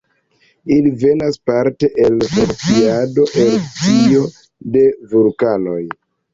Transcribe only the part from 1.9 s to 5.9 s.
el funkciado, erupcio de vulkanoj.